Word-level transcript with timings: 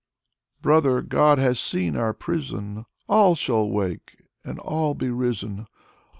"Brother, 0.63 1.03
God 1.03 1.37
has 1.37 1.59
seen 1.59 1.95
our 1.95 2.11
prison. 2.11 2.87
All 3.07 3.35
shall 3.35 3.69
wake, 3.69 4.23
and 4.43 4.57
all 4.57 4.95
be 4.95 5.11
risen. 5.11 5.67